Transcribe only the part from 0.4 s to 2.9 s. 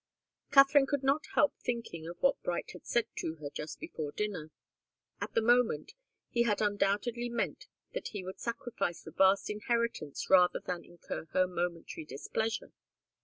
Katharine could not help thinking of what Bright had